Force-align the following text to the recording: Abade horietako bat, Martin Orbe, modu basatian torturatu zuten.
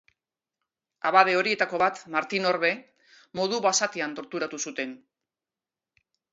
Abade 1.09 1.35
horietako 1.39 1.81
bat, 1.83 2.01
Martin 2.15 2.49
Orbe, 2.53 2.73
modu 3.43 3.61
basatian 3.69 4.19
torturatu 4.21 4.65
zuten. 4.67 4.99